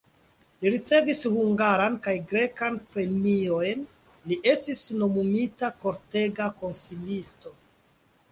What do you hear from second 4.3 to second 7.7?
li estis nomumita kortega konsilisto.